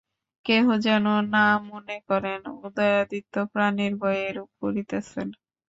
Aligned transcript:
কেহ 0.45 0.65
যেন 0.85 1.05
না 1.33 1.39
মনে 1.69 1.97
করেন, 2.09 2.41
উদয়াদিত্য 2.59 3.35
প্রাণের 3.53 3.93
ভয়ে 4.01 4.21
এরূপ 4.29 4.49
করিতেছেন। 4.61 5.27